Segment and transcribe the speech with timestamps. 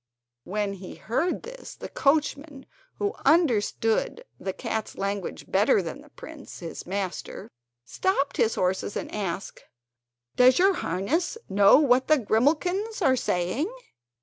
[0.45, 2.65] When he heard this the coachman,
[2.95, 7.51] who understood the cat's language better than the prince, his master,
[7.85, 9.65] stopped his horses and asked:
[10.37, 13.71] "Does your highness know what the grimalkins are saying?"